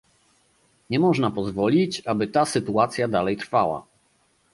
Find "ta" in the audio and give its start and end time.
2.27-2.45